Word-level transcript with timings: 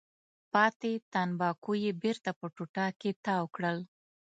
پاتې 0.53 0.91
تنباکو 1.13 1.71
یې 1.83 1.91
بېرته 2.03 2.29
په 2.39 2.45
ټوټه 2.55 2.85
کې 2.99 3.11
تاو 3.25 3.45
کړل. 3.55 3.77